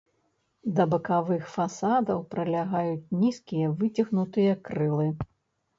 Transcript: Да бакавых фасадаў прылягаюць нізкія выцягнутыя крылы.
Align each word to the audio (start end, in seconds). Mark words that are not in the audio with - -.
Да 0.77 0.87
бакавых 0.93 1.43
фасадаў 1.57 2.23
прылягаюць 2.33 3.09
нізкія 3.21 3.67
выцягнутыя 3.85 4.59
крылы. 4.69 5.07